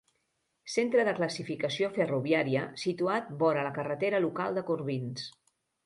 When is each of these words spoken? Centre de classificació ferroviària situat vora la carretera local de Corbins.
Centre 0.75 1.03
de 1.09 1.13
classificació 1.19 1.91
ferroviària 1.99 2.65
situat 2.87 3.31
vora 3.45 3.69
la 3.71 3.77
carretera 3.79 4.27
local 4.29 4.59
de 4.61 4.69
Corbins. 4.73 5.33